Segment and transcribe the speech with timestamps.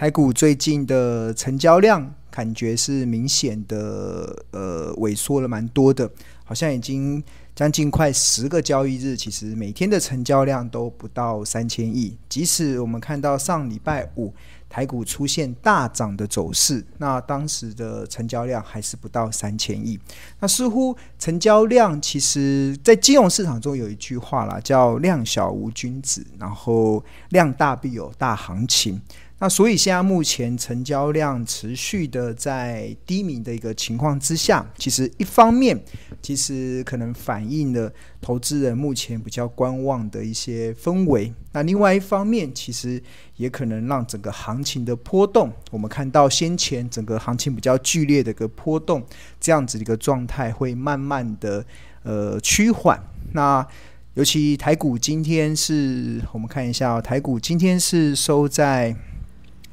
[0.00, 6.10] 台股最近的成交量感觉是明显的呃萎缩了蛮多的，
[6.42, 7.22] 好像已经
[7.54, 12.16] 将近快十个交易日，其实每天的成交量都不到三千亿。
[12.30, 14.32] 即使我们看到上礼拜五
[14.70, 20.00] 台股出现大涨的走势，那当时的成交量还是不到三千亿。
[20.38, 28.98] 那似乎成交量其实，在金融市场中有一句话啦，叫“量小无君子”，然后量大必有大行情。
[29.42, 35.82] 那所以现在目前成交量持续的在低迷的一个情况之下，其实一方面
[36.20, 37.90] 其实可能反映了
[38.20, 41.32] 投资人目前比较观望的一些氛围。
[41.52, 43.02] 那另外一方面，其实
[43.36, 49.02] 也可能让整个行情的波动，我们看到先前整个行情比较剧烈的一个波动，
[49.40, 51.64] 这样子的一个状态会慢慢的
[52.02, 53.02] 呃趋缓。
[53.32, 53.66] 那
[54.12, 58.94] 尤其台股今天是我们看一下，台股今天是收在。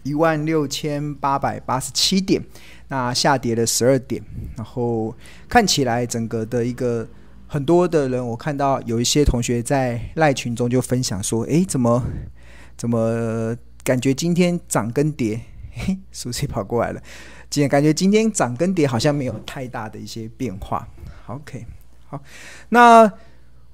[0.08, 2.42] 一万六千八百八十七点，
[2.88, 4.24] 那下跌了十二点，
[4.56, 5.14] 然后
[5.50, 7.06] 看起来整个的一个
[7.48, 12.04] 很多的人，我看到有一些同学在赖群中就分享说，诶，怎么
[12.78, 15.42] 怎么感觉今天涨跟跌，
[15.74, 17.02] 嘿， 熟悉跑过来了，
[17.50, 20.88] 今天感觉今天涨跟跌好像没有太大的一些变化。
[21.28, 21.66] OK，
[22.08, 22.22] 好，
[22.70, 23.12] 那。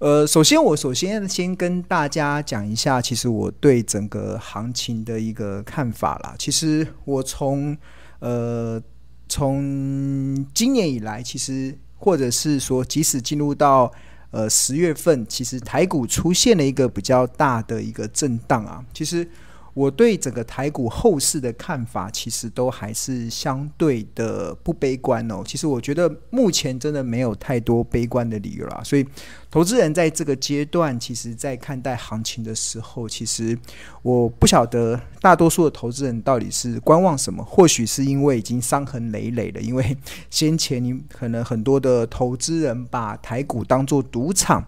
[0.03, 6.35] 呃，首先我首先先跟大家讲一下，其实我对整个行情的一个看法啦。
[6.37, 7.77] 其实我从
[8.19, 8.83] 呃
[9.29, 13.89] 从今年以来，其实或者是说，即使进入到
[14.31, 19.25] 呃十月份，其实台股出现了一个比较大的一个震荡啊，其实。
[19.73, 25.41] 我对整个台股后市的看法，其实都还是相对的不悲观哦。
[25.45, 28.81] 其实我觉得目前真的没有太多悲观的理由啦。
[28.83, 29.05] 所以，
[29.49, 33.57] 投资人在这个阶段，其实在看待行情的时候，其实
[34.03, 37.43] 我不晓得大多数的投资人到底是观望什么。
[37.43, 39.97] 或许是因为已经伤痕累累了，因为
[40.29, 44.63] 先前你可能很多的投资人把台股当作赌场。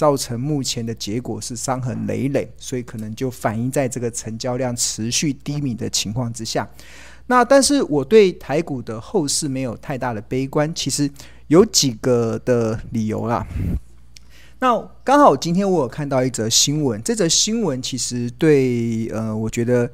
[0.00, 6.66] 造成目前的结果是伤痕累累，所以可能就反映在这个成交量持续低迷的情况之下。
[7.26, 11.10] 那但是我对台股的后市没有太大的悲观，其实
[11.48, 13.46] 有几个的理由啦。
[14.58, 19.90] 那刚好今天我有看到一则新闻，这则新闻其实对呃，我觉得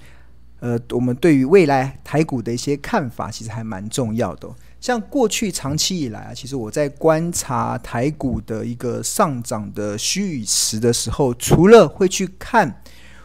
[0.60, 4.48] 呃，我们对于未来台股的一些看法，其实还蛮重要的。
[4.86, 12.80] 像过去长期以来啊，其实我在观察台股的一个上涨的虚与实的时候，除了会去看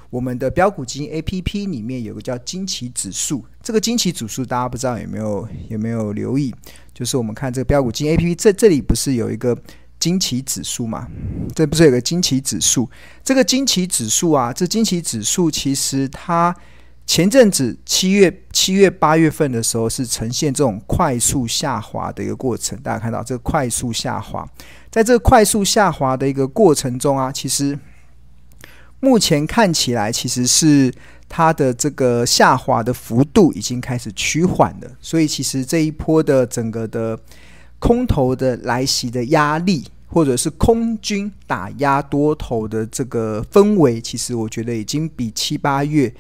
[0.10, 6.52] 我们的标股基金 APP 里面有个叫惊奇指数，这个惊奇指数大家不知道有没有有没有留意？
[6.96, 9.56] 就是我们看这个标股基金 APP，这这里不是有一个
[10.00, 11.08] 惊奇指数吗？
[11.54, 12.90] 这不是有个惊奇指数？
[13.24, 16.56] 这个惊奇指数啊，这惊奇指数其实它。
[17.12, 22.80] 前阵子七月、七月、八月份的时候，是呈现这种快速下滑的一个过程。
[22.80, 24.48] 大家看到这个快速下滑，
[24.90, 27.78] 在这个快速下滑的一个过程中啊，其实
[29.02, 30.90] 目前看起来，其实是
[31.28, 34.90] 它的这个下滑的幅度已经开始趋缓了。
[35.02, 37.20] 所以，其实这一波的整个的
[37.78, 46.14] 空头的来袭的压力，或者是空军打压多头的这个氛围，其实我觉得已经比七八月。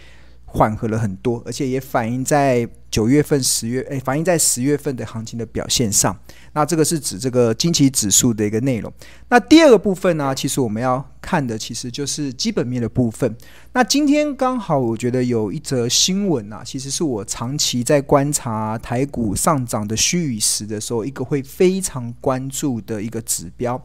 [0.53, 6.13] 缓和了很多，而且也反映在九月份、十月，诶，反映在十月份的行情的表现上。
[6.51, 8.91] 那这个是指这个惊奇指数的一个内容。
[9.29, 13.33] 那第二个部分呢，其实我们要看的其实就是基本面的部分。
[13.71, 23.81] 那今天刚好我觉得有一则新闻啊，其实是我长期在观察台股上涨的虚与实的时候，一个会非常关注的一个指标。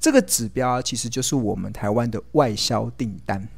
[0.00, 3.48] 这个指标其实就是我们台湾的外销订单。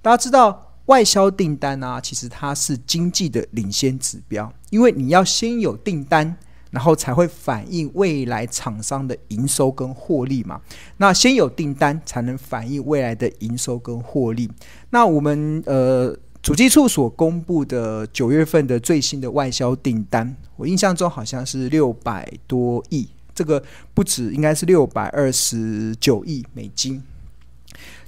[0.00, 0.70] 大家知道。
[0.86, 6.36] 外销订单啊，其实它是经济的领先指标，因为你要先有订单，
[6.70, 10.60] 然后才会反映未来厂商的营收跟获利嘛。
[10.98, 14.50] 那先有订单，才能反映未来的营收跟获利。
[14.90, 23.62] 那我们呃，主计处所公布的九月份的最新的外销订单，我印象中好像是六百多亿，这个
[23.94, 27.02] 不止，应该是六百二十九亿美金。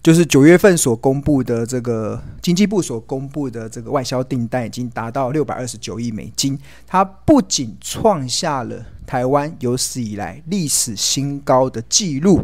[0.07, 6.57] 就是九月份所公布的这个经济部所公布的这个外销订单已经达到六百二十九亿美金，
[6.87, 12.41] 它不仅创下了台湾有史以来历史新高的记录。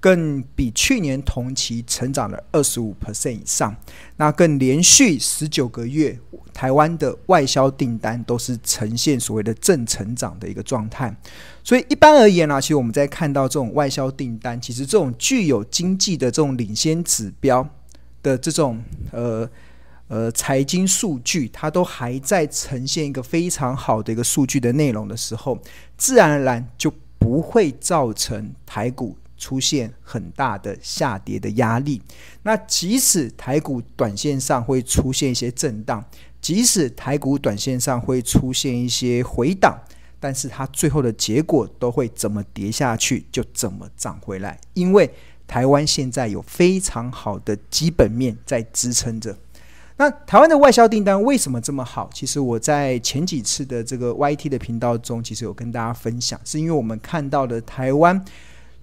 [0.00, 3.76] 更比去年同期成长了二十五 percent 以上，
[4.16, 6.18] 那更连续十九个月，
[6.54, 11.14] 台湾的外销订单都是呈现所谓的正成长的一个状态。
[11.62, 17.68] 所以一般而言呢、其实我们在看到这种外销订单，其实这种具有经济的这种领先指标
[18.22, 18.82] 的这种
[19.12, 19.48] 呃
[20.08, 25.58] 呃财经数据，它都还在呈现一个非常好的一个数据的内容的时候，
[25.98, 32.00] 自然而然就不会造成台股出现很大的下跌的压力。
[32.44, 36.04] 那即使台股短线上会出现一些震荡，
[36.40, 39.76] 即使台股短线上会出现一些回档。
[40.22, 45.10] 但是它最后的结果都会怎么跌下去就怎么涨回来，因为
[45.46, 49.34] 台湾现在有非常好的基本面在支撑着。
[49.96, 52.10] 那台湾的外销订单为什么这么好？
[52.12, 58.22] 其实我在前几次的这个 YT 的频道中，其实有跟大家分享，是因为我们看到的台湾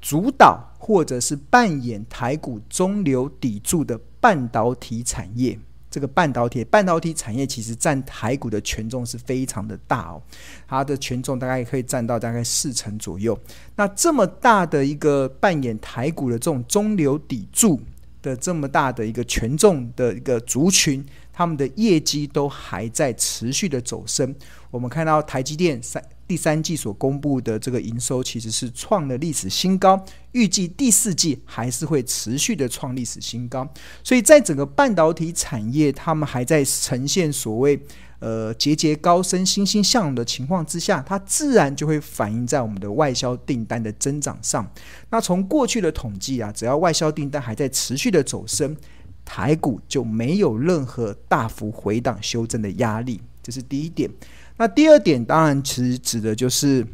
[0.01, 5.57] 主导或者是扮演台股中流砥柱的半导体产业。
[5.89, 10.21] 这个半导体，半导体产业其实占台股的权重是非常的大哦，
[10.67, 13.35] 它的权重大概可以占到大概四成左右。
[13.75, 17.79] 那这么大的一个扮演台股的这种中流砥柱
[18.21, 24.35] 的这么大的一个权重的一个族群，他们的业绩都还在持续的走升。
[24.69, 26.03] 我们看到台积电三。
[26.27, 30.03] 第三季所公布的这个营收其实是创了历史新高，
[30.33, 33.67] 预计第四季还是会持续的创历史新高。
[34.03, 37.79] 所以在整个半导体产业，他们还在呈现所谓
[38.19, 44.69] 呃节节高升、欣欣向荣的情况之下，它自然就会反映在我们的外销订单的增长上。
[45.09, 48.75] 那从过去的统计啊，只要外销订单还在持续的走升，
[49.23, 54.09] 台股就没有任何大幅回档修正的压力，这是第一点。
[54.57, 56.85] 那第二点，当然其实指的就是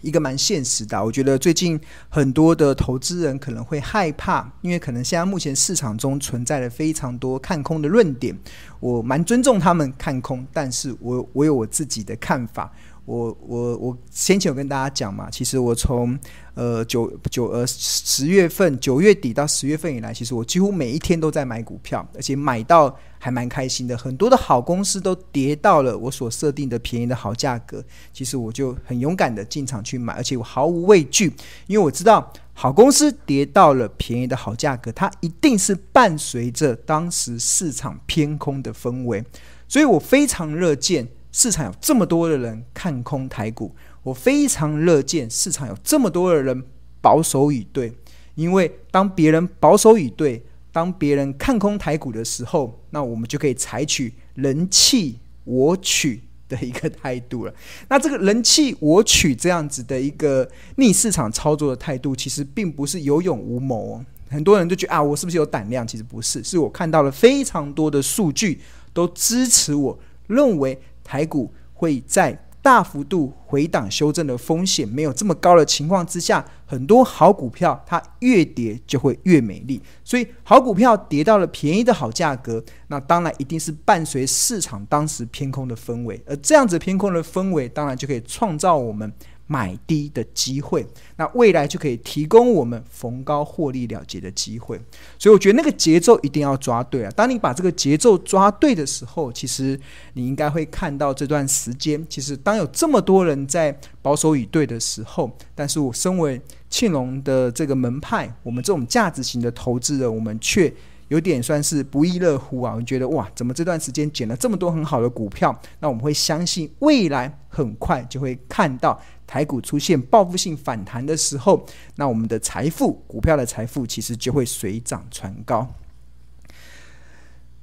[0.00, 1.04] 一个蛮现实的。
[1.04, 1.78] 我觉得最近
[2.08, 8.36] 很多的投资人可能会害怕，因为可能现在目前市场中存在了非常多看空的论点。
[8.80, 12.72] 我蛮尊重他们看空，但是我我有我自己的看法。
[13.08, 16.18] 我我我先前有跟大家讲嘛，其实我从
[16.52, 23.96] 呃九九呃十月份九月底到十月份以来，其实我几乎每一天都在买股票，而且买到还蛮开心的。
[23.96, 27.82] 很多的好公司都跌到了我所设定的便宜的好价格，
[28.12, 31.32] 其实我就很勇敢的进场去买，而且我毫无畏惧，
[31.66, 39.24] 因为我知道好公司跌到了便宜的好价格，它一定是伴随着当时市场偏空的氛围，
[39.66, 41.08] 所以我非常乐见。
[41.38, 46.64] 市场有这么多的人看空台股，我非常乐见市场有这么多的人
[47.00, 47.92] 保守以对，
[48.34, 50.42] 因为当别人保守以对，
[50.72, 57.54] 当别人看空台股的时候，那我们就可以采取人弃我取的一个态度了。
[57.88, 64.04] 那这个人弃我取这样子的一个逆市场操作的态度，其实并不是有勇无谋哦。
[64.28, 65.86] 很多人都觉得啊，我是不是有胆量？
[65.86, 68.60] 其实不是，是我看到了非常多的数据
[68.92, 69.96] 都支持我
[70.26, 70.76] 认为。
[71.08, 79.80] 台股会在大幅度回档修正的风险没有这么高的情况之下，很多好股票它越跌就会越美丽。
[80.04, 89.10] 所以好股票跌到了便宜的好价格，那当然一定是伴随市场当时偏空的氛围，而这样子偏空的氛围，当然就可以创造我们。
[89.48, 90.86] 买低的机会，
[91.16, 94.78] 那未来就可以提供我们逢高获利了结的机会。
[95.18, 97.10] 所以我觉得那个节奏一定要抓对啊！
[97.16, 99.80] 当你把这个节奏抓对的时候，其实
[100.12, 110.70] 你应该会看到这段时间，其实当有这么多人在保守以对的时候，但是我身为庆隆的这个门派，我们这种价值型的投资人，我们却
[111.08, 112.74] 有点算是不亦乐乎啊！
[112.76, 115.58] 我觉得哇，怎么这段时间捡了这么多很好的股票？
[115.80, 119.00] 那我们会相信未来很快就会看到。
[119.28, 121.64] 台股出现报复性反弹的时候，
[121.96, 125.68] 那我们的财富，股票的财富其实就会水涨船高。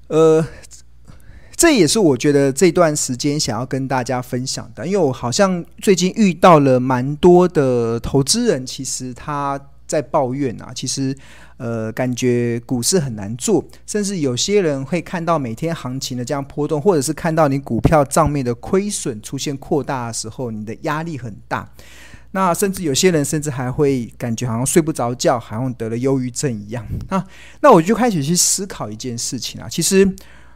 [0.07, 0.45] 呃，
[1.55, 11.15] 这也是我觉得这段时间想要跟大家分享的，因为我好像最近遇到了蛮多的投资人，其实他在抱怨啊，其实。
[11.57, 21.71] 呃，感觉股市很难做，甚至有些人会看到每天行情的这样波动，或者是看到你股票账面的亏损出现扩大的时候，你的压力很大。
[22.31, 26.85] 那甚至有些人甚至还会感觉好像睡不着觉，好像得了忧郁症一样。
[27.07, 27.25] 啊，
[27.61, 30.13] 那我就开始去思考一件事情啊，其实，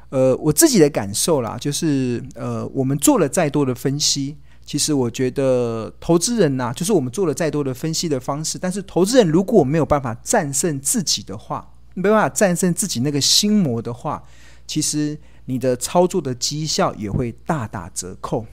[0.10, 4.36] 呃，我自己的感受啦，就是呃，我们做了再多的分析。
[4.70, 14.22] 其实我觉得投资人呐、就是我们做了再多的分析的方式，但是投资人如果没有办法战胜自己的话，没办法战胜自己那个心魔的话，
[14.68, 18.46] 其实你的操作的绩效也会大打折扣。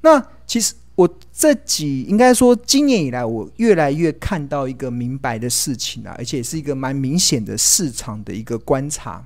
[0.00, 9.24] 那其实我这几应该说今年以来，我越来越看到一个明白的事情啊，而且是一个蛮明显的市场的一个观察。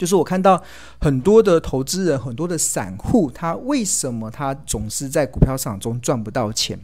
[0.00, 0.64] 就是我看到
[0.98, 6.80] 很多的投资人，很多的散户，他为什么他总是在股票市场中赚不到钱？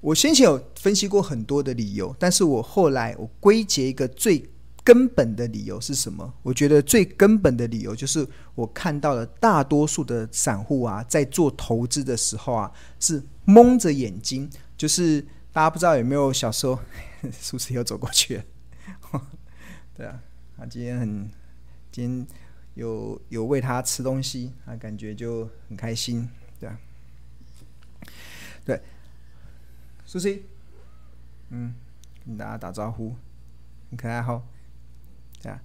[0.00, 4.48] 我先前有分析过很多的理由，但是我后来我归结一个最
[4.82, 6.32] 根本的理由是什么？
[6.42, 14.48] 我觉得最根本的理由就是我看到了大多数的散户啊，在做投资的时候啊，是蒙着眼睛。
[14.78, 15.20] 就是
[15.52, 16.78] 大家不知道有没有小时候，
[17.38, 18.44] 是不是又走过去了？
[19.96, 20.20] 对啊，
[20.56, 21.28] 他今天很，
[21.90, 22.26] 今天
[22.74, 26.28] 有有喂他吃东西，他感觉就很开心，
[26.60, 26.78] 对啊，
[28.64, 28.80] 对，
[30.04, 30.44] 苏西，
[31.50, 31.74] 嗯，
[32.24, 33.14] 跟大家打招呼。
[33.90, 34.42] 很可爱哈，
[35.42, 35.60] 对啊，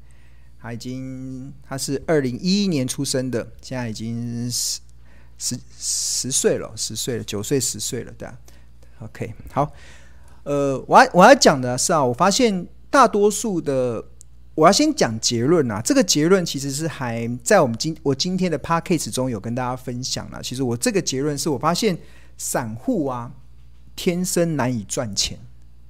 [0.58, 4.80] 他已经他是二零一一年出生的，现在已经十
[5.38, 8.40] 十十岁了，十岁了，九岁十岁了，对啊。
[9.00, 9.74] OK，好，
[10.44, 14.08] 呃，我我要讲的是啊，我发现大多数的，
[14.56, 20.42] 我要先讲结论啊，这个结论其实是还在我们今我今天的 Podcast 中有跟大家分享了。
[20.42, 21.98] 其实我这个结论是我发现
[22.38, 23.32] 散户啊，
[23.96, 25.40] 天生难以赚钱，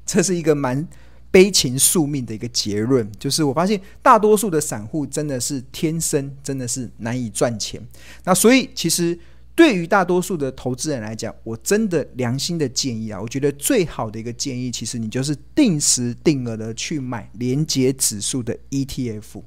[0.05, 0.87] 这是一个蛮。
[1.33, 7.81] 悲情宿命的一个结论，就是我发现大多数的散户真的是天生真的是难以赚钱。
[8.23, 9.17] 那所以其实
[9.55, 19.43] 对于大多数的投资人来讲，我真的良心的建议啊，我觉得最好的一个建议，其实你就是定时定额的去买连结指数的 ETF，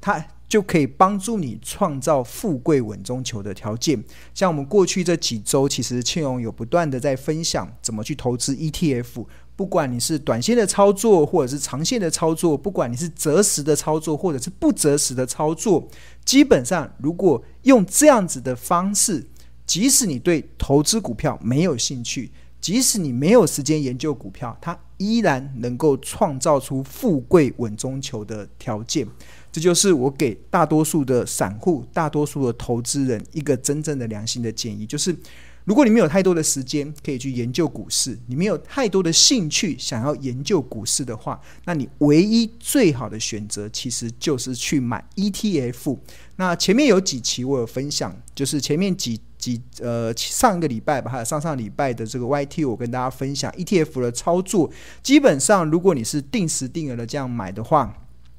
[0.00, 4.02] 它就可以帮助你创造富贵稳中求的条件。
[4.34, 9.26] 像我们过去这几周，其实庆荣有不断的在分享怎么去投资 ETF。
[9.54, 15.86] 不管你是短线的操作，或者是长线的操作，不管你是择时的操作，或者是不择时的操作，
[16.24, 19.26] 基本上如果用这样子的方式，
[19.66, 29.06] 即使你对投资股票没有兴趣，即使你没有时间研究股票，它依然能够创造出富贵稳中求的条件。
[29.50, 35.16] 这就是我给大多数的散户、大多数的投资人一个真正的良心的建议，就是。
[35.64, 45.98] 如果你没有太多的时间可以去研究股市，你没有太多的兴趣想要研究股市的话，那你唯一最好的选择其实就是去买 ETF。
[46.36, 54.70] 那前面有几期我有分享，就是前面几几呃上一个礼拜吧，还有上上礼拜的这个 YT，我跟大家分享 ETF 的操作。
[55.02, 57.94] 基本上，如果你是定时定额的这样买的话，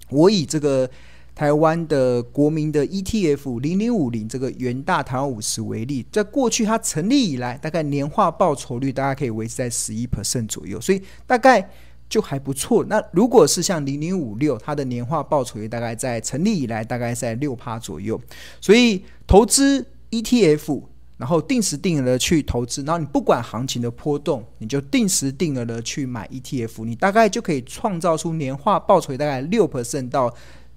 [0.10, 0.90] 我以这个。
[1.34, 11.68] 台湾的国民的 ETF 零零五零这个元大台湾五十为例，在过去它成立以来，大概年化报酬率大概可以维持在十一 percent 左右，所以大概
[12.10, 12.84] 就还不错。
[12.84, 18.20] 那如果是像零零五六，它的年化报酬率大概在成立以来大概在六趴左右，
[18.60, 20.84] 所以投资 ETF，
[21.18, 30.32] 然后定时定额的去投资，然后你不管行情的波动，你就定时定额的去买 ETF，你大概就可以创造出年化报酬大概六 percent 到。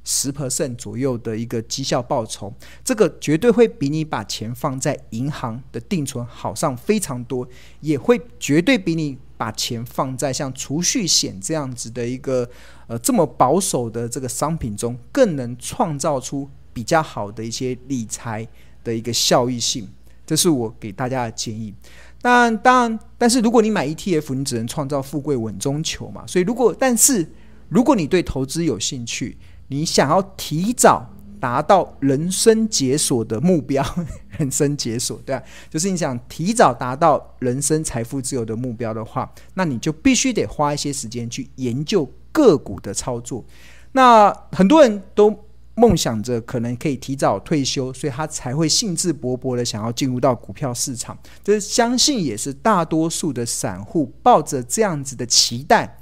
[0.04, 2.52] 十 percent 左右的一个绩效报酬，
[2.84, 7.48] 这个绝对会比你把钱放在银行的定存好上非常多，
[7.80, 12.48] 也会绝对比你把钱放在像储蓄险这样子的一个
[12.86, 18.46] 呃这么保守的这个商品中，更能创造出比较好的一些理财
[18.84, 19.88] 的一个效益性。
[20.26, 21.74] 这是我给大家的建议。
[22.22, 26.26] 当然，当然，但是如果你买 ETF，你只能创造富贵稳中求嘛。
[26.26, 27.30] 所以，如果但是
[27.68, 29.36] 如果你对投资有兴趣，
[29.68, 33.84] 你想要提早达到人生解锁的目标，
[34.38, 43.44] 人生解锁，对啊，就是你想提早达到人生财富自由的目标的话，那你就必须得花一些时间去研究个股的操作。
[43.92, 45.44] 那很多人都
[45.74, 51.18] 梦想着可能可以提早退休，所以他才会兴致勃勃的想要进入到股票市场。
[51.42, 55.98] 这相信也是大多数的散户抱着这样子的期待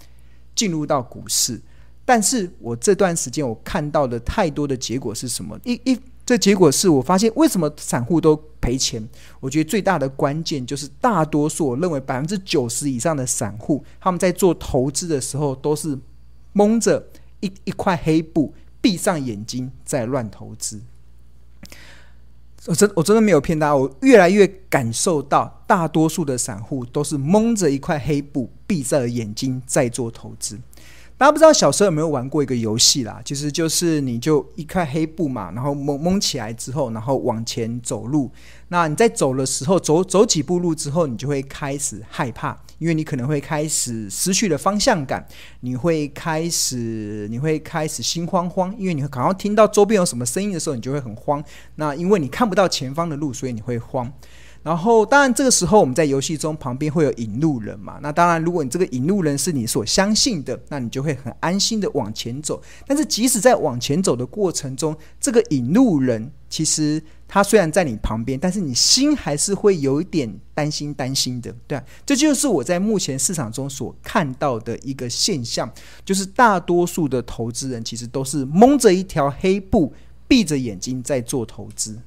[0.55, 1.61] 进入到股市。
[2.13, 5.59] 但是我这段时间我看到的太多的结果是什么？
[5.65, 9.03] 一一这结果是我发现为什么散户都赔钱？
[9.41, 15.99] 我觉得最大的关键就是大多数我认为百分之九十以上的散户他们在做投资的时候都是
[16.53, 17.03] 蒙着
[17.41, 18.53] 一一块黑布，
[18.83, 20.83] 闭上眼睛在乱投资。
[22.67, 30.59] 我真我真的没有骗大家，我越来越感受到大多数的散户都是蒙着一块黑布，闭上了眼睛在做投资。
[31.23, 33.23] 大家不知道小时候有没有玩过一个游戏啦？
[33.25, 38.29] 其实就是你就一块黑布嘛，然后蒙蒙起来之后，然后往前走路。
[38.71, 45.25] 那你在走的时候，走走几步路之后，你就会开始害怕，因为你可能会开始失去了方向感，
[45.61, 51.41] 你会开始你会开始心慌慌，因为你会刚刚听到周边有什么声音的时候，你就会很慌。
[51.77, 54.13] 那因为你看不到前方的路，所以你会慌。
[54.63, 57.99] 然后，当然，这个时候我们在游戏中旁边会有引路人嘛。
[58.01, 62.63] 那当然，如果你这个引路人是你所相信的，那你就会很安心的往前走。
[62.87, 75.69] 但是，即使在往前走的过程中，这个引路人其实他虽然在你旁边，但是你心还是会有一点担心担心的，对，这就是我在目前市场中所看到的一个现象，
[76.05, 79.93] 就是大多数的投资人其实都是蒙着一条黑布，
[80.29, 81.99] 闭着眼睛在做投资。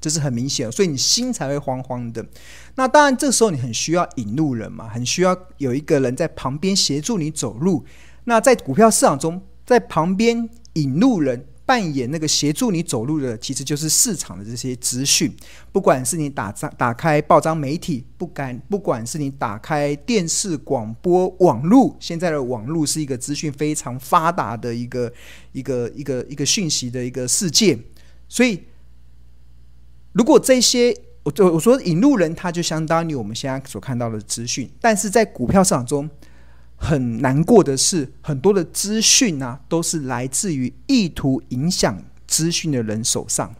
[0.00, 2.24] 这是很明显，所以你心才会慌慌的。
[2.76, 7.84] 那当然，这时候你很需要引路人嘛，很需要有一个人在旁边协助你走路。
[8.24, 15.34] 那在股票市场中，在旁边引路人扮演那个协助你走路的，其实就是市场的这些资讯。
[15.72, 25.12] 不管是你打张打开报章媒体，不敢不管是你打开电视、广播、网络，现在的网络是一个资讯非常发达的一个
[25.50, 27.76] 一个一个一个讯息的一个世界，
[28.28, 28.62] 所以。
[30.18, 36.10] 如果这些，我就我说引路人，他就相当于我们现在所看到的资讯，但是在股票市场中，
[36.74, 43.54] 很难过的是，很多的资讯啊，都是来自于意图影响资讯的人手上，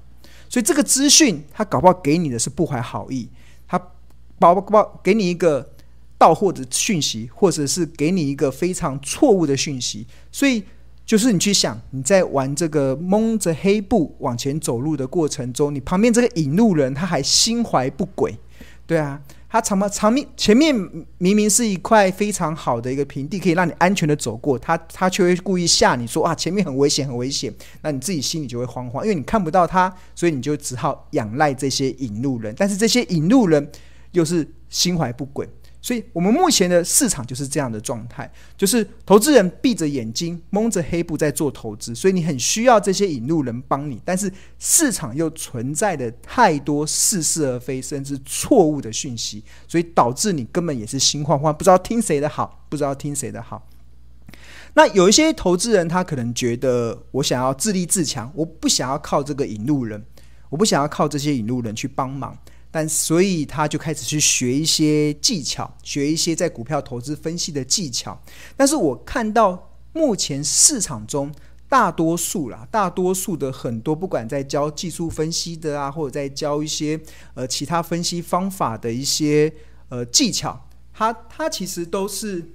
[0.48, 3.28] 所以这个资讯，他搞不好给你的是不怀好意，
[3.68, 3.80] 他
[4.40, 5.70] 包不包给你一个
[6.18, 10.64] 到货的讯息，或者是给你一个非常错误的讯息，所以。
[11.08, 18.36] 就是你去想，你在玩这个蒙着黑布往前走路的过程中，你旁边这个引路人他还心怀不轨，
[18.86, 20.74] 对啊，他长嘛长面前面
[21.16, 27.50] 明明是一块非常好的一个平地，可以让你安全的走过，他他却会故意吓你说啊，前面很危险很危险，
[27.80, 33.66] 那你自己心里就会慌慌，因为你看不到他，所以你就只好仰赖这些引路人，但是这些引路人
[34.12, 35.48] 又是心怀不轨。
[35.80, 44.00] 所以，我们目前的市场就是这样的状态，就是投资人闭着眼睛，蒙着黑布在做投资，所以你很需要这些引路人帮你。
[44.04, 53.66] 但是，市场又存在的太多似是而非，甚至错误的讯息，所以导致你根本也是心慌慌，不知道听谁的好，不知道听谁的好。
[54.74, 60.04] 那有一些投资人，他可能觉得，我想要自立自强，我不想要靠这个引路人，
[60.50, 62.36] 我不想要靠这些引路人去帮忙。
[62.70, 68.20] 但所以他就开始去学一些技巧，学一些在股票投资分析的技巧。
[68.56, 71.32] 但是我看到目前市场中
[71.68, 77.00] 大多数啦，大多数的很多不管在教技术分析的啊，或者在教一些
[77.34, 79.52] 呃其他分析方法的一些
[79.88, 82.52] 呃技巧，他他其实都是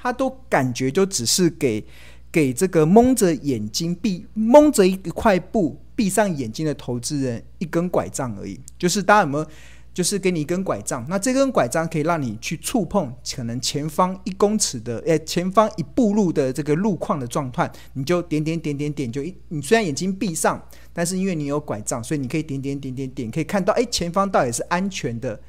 [0.00, 1.84] 他都感觉就只是给
[2.30, 5.80] 给这个蒙着眼睛闭蒙着一块布。
[5.98, 9.46] 闭上眼睛的投资人一根拐杖而已，就是大家有没有？
[9.94, 25.40] 就是给你一根拐杖，那这根拐杖可以让你去触碰可能前方一公尺的，诶，前方一步路的这个路况的状态，你就点点点点点，就一你虽然眼睛闭上，但是因为你有拐杖，所以你可以点点点点点，可以看到，哎，前方到底是安全的。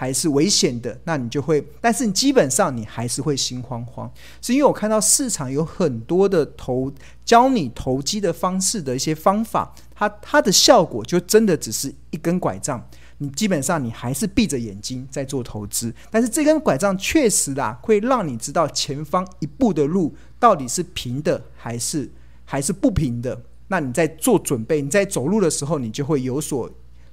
[0.00, 4.10] 还是危险的，那你就会，但是你基本上你还是会心慌慌，
[4.40, 6.90] 是因为我看到市场有很多的投
[7.22, 12.82] 教你投机的方式的一些方法，它它的效果就真的只是一根拐杖，
[13.18, 22.10] 你基本上你还是闭着眼睛在做投资，但是这根拐杖确实啦，会让你知道前方一步的路到底是平的还是
[22.46, 26.70] 还是不平的，那你在做准备，你在走路的时候，你就会有所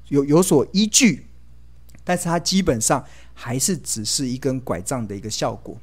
[0.08, 1.27] 有有所依据。
[2.08, 5.78] 但是它基本上还是只是一根拐杖的一个效果。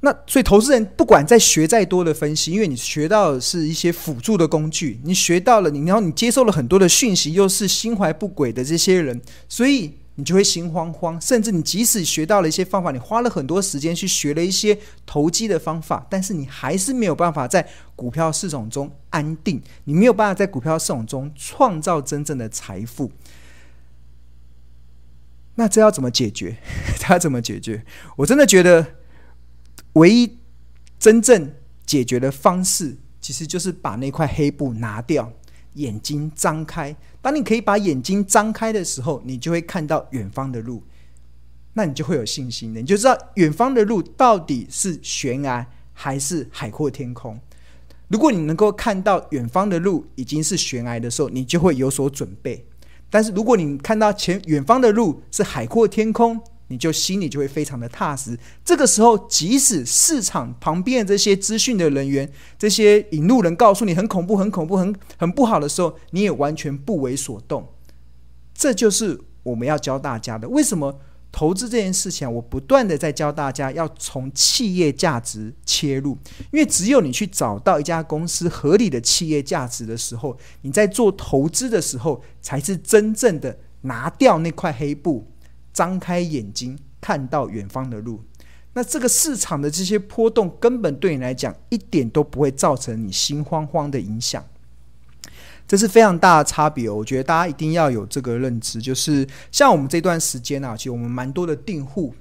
[0.00, 11.18] 那所以投资人不管在学再多的分析，因为你学到的是一些辅助的工具，你学到了，你然后你接受了很多的讯息，又是心怀不轨的这些人，所以你就会心慌慌。
[11.20, 23.10] 甚至你即使学到了一些方法，你花了很多时间去学了一些投机的方法，但是你还是没有办法在股票市场中安定，你没有办法在股票市场中创造真正的财富。
[25.56, 26.56] 那这要怎么解决？
[27.00, 27.84] 他怎么解决？
[28.16, 28.94] 我真的觉得，
[29.94, 30.38] 唯一
[30.98, 31.52] 真正
[31.84, 35.32] 解决的方式，其实就是把那块黑布拿掉，
[35.74, 36.94] 眼睛张开。
[37.20, 40.82] 当你可以把眼睛张开的时候，你就会看到远方的路，
[41.72, 47.40] 那你就会有信心的，你就知道远方的路到底是悬崖还是海阔天空。
[48.08, 52.64] 如果你能够看到远方的路已经是悬崖的时候，你就会有所准备。
[53.16, 58.38] 但是如果你看到前远方的路是海阔天空，你就心里就会非常的踏实。
[58.62, 67.66] 这个时候，即使市场旁边的这些资讯的人员、这些引路人告诉你很恐怖、很恐怖、很很不好的时候，你也完全不为所动。
[68.52, 70.46] 这就是我们要教大家的。
[70.50, 71.00] 为什么？
[71.36, 76.16] 投资这件事情，我不断的在教大家要从企业价值切入，
[76.50, 85.30] 因为只有你去找到一家公司合理的企业价值的时候，你在做投资的时候，才是真正的拿掉那块黑布，
[85.74, 88.22] 张开眼睛看到远方的路。
[88.72, 94.42] 那这个市场的这些波动，根本对你来讲一点都不会造成你心慌慌的影响。
[95.66, 96.88] 这是非常大的差别。
[96.88, 102.14] 我觉得大家一定要有这个认知，就是像我们这段时间啊，其实我们蛮多的订户。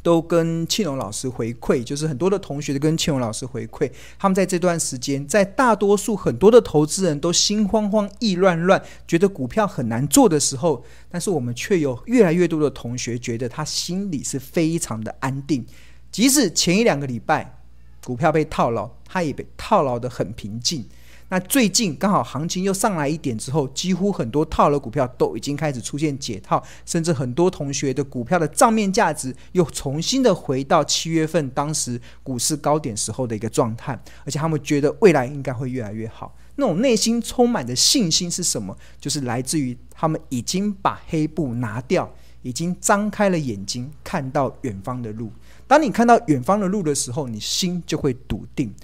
[0.00, 15.66] 都跟庆荣老师回馈，就是很多的同学都跟庆荣老师回馈，他们在这段时间，在大多数很多的投资人都心慌慌、意乱乱，觉得股票很难做的时候，但是我们却有越来越多的同学觉得他心里是非常的安定，
[16.10, 17.58] 即使前一两个礼拜
[18.04, 20.86] 股票被套牢，他也被套牢得很平静。
[21.30, 33.92] 那最近刚好行情又上来一点之后，几乎很多套了股票都已经开始出现解套，甚至很多同学的股票的账面价值又重新的回到七月份当时股市高点时候的一个状态，
[34.24, 36.34] 而且他们觉得未来应该会越来越好。
[36.56, 38.76] 那种内心充满的信心是什么？
[38.98, 42.10] 就是来自于他们已经把黑布拿掉，
[42.42, 45.30] 已经张开了眼睛看到远方的路。
[45.66, 48.74] 当你看到远方的路的时候，你心就会笃定。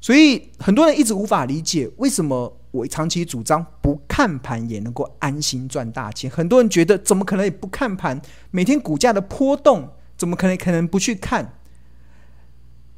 [0.00, 6.30] 所以很多人一直无法理解，为什么我长期主张不看盘也能够安心赚大钱。
[6.30, 8.20] 很多人觉得，怎么可能也不看盘？
[8.50, 11.54] 每天股价的波动，怎么可能可能不去看？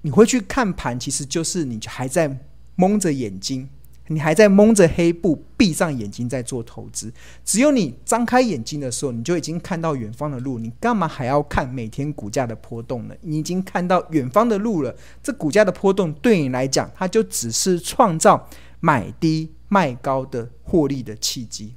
[0.03, 2.39] 你会去看盘，其实就是你还在
[2.77, 3.69] 蒙着眼睛。
[4.13, 7.13] 你还在蒙着黑布，闭上眼睛在做投资。
[7.45, 10.59] 只有你张开眼睛的时候，你就已经看到远方的路。
[10.59, 13.15] 你干嘛还要看每天股价的波动呢？
[13.21, 14.93] 你已经看到远方的路了。
[15.23, 18.49] 这股价的波动对你来讲，它就只是创造
[18.81, 21.75] 买低卖高的获利的契机。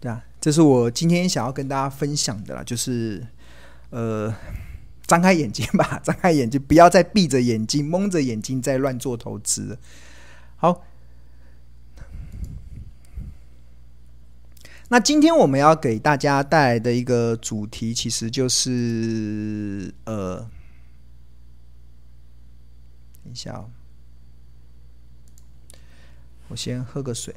[0.00, 3.26] 对啊，这是我今天想要跟大家分享的啦，就是
[3.90, 4.34] 呃，
[5.06, 9.76] 张开眼睛吧，张开眼睛，不要再闭着眼睛、蒙着眼睛在乱做投资。
[10.62, 10.84] 好，
[14.90, 20.40] 那今天我们要给大家带来的一个主题，其实就是呃，
[23.24, 23.70] 等一下哦，
[26.48, 27.34] 我先喝个水。